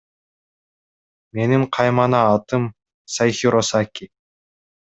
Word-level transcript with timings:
Менин 1.39 1.67
каймана 1.77 2.23
атым 2.39 2.65
Сайхиросаки. 3.17 4.13